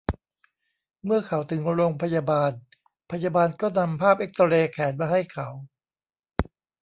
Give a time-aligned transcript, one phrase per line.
[1.05, 2.51] เมื่อเขาถึงโรงพยาบาล
[3.11, 5.47] พยาบาลก็นำภาพเอ็กซเรย์แขนมาให้เขา